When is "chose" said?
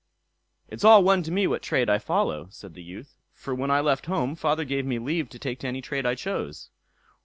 6.15-6.71